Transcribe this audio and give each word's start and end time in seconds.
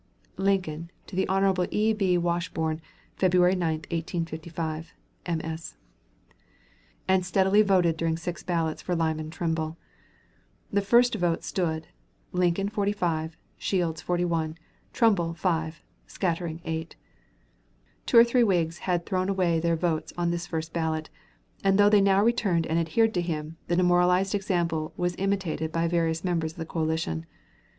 Lincoln 0.37 0.89
to 1.05 1.15
the 1.15 1.27
Hon. 1.27 1.55
E. 1.69 1.93
B. 1.93 2.17
Washburne, 2.17 2.81
February 3.17 3.53
9, 3.53 3.81
1855. 3.91 4.95
MS.] 5.27 5.75
and 7.07 7.23
steadily 7.23 7.61
voted 7.61 7.97
during 7.97 8.17
six 8.17 8.41
ballots 8.41 8.81
for 8.81 8.95
Lyman 8.95 9.29
Trumbull. 9.29 9.77
The 10.73 10.81
first 10.81 11.13
vote 11.13 11.43
stood: 11.43 11.85
Lincoln, 12.31 12.67
45; 12.67 13.37
Shields, 13.59 14.01
41; 14.01 14.57
Trumbull, 14.91 15.35
5; 15.35 15.83
scattering, 16.07 16.61
8. 16.65 16.95
Two 18.07 18.17
or 18.17 18.23
three 18.23 18.43
Whigs 18.43 18.79
had 18.89 19.05
thrown 19.05 19.29
away 19.29 19.59
their 19.59 19.75
votes 19.75 20.13
on 20.17 20.31
this 20.31 20.47
first 20.47 20.73
ballot, 20.73 21.11
and 21.63 21.77
though 21.77 21.89
they 21.89 22.01
now 22.01 22.23
returned 22.23 22.65
and 22.65 22.79
adhered 22.79 23.13
to 23.13 23.21
him, 23.21 23.57
the 23.67 23.75
demoralizing 23.75 24.39
example 24.39 24.93
was 24.97 25.13
imitated 25.19 25.71
by 25.71 25.87
various 25.87 26.23
members 26.23 26.53
of 26.53 26.57
the 26.57 26.65
coalition. 26.65 27.27